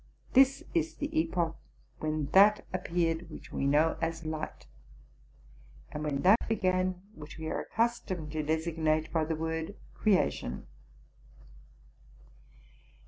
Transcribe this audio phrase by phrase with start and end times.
[0.33, 1.55] This is the epoch
[1.99, 4.65] when that appeared which we know as light,
[5.91, 10.65] and when that began which we are accustomed to designate by the word creation.